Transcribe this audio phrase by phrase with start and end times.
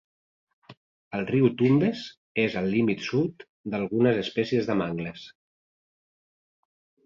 [1.17, 2.07] El riu Tumbes
[2.45, 5.31] és el límit sud d'algunes espècies de mangles.